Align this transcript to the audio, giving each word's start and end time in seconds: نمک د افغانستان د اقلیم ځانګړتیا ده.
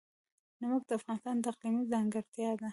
نمک 0.59 0.81
د 0.87 0.91
افغانستان 0.99 1.35
د 1.39 1.45
اقلیم 1.51 1.75
ځانګړتیا 1.91 2.51
ده. 2.61 2.69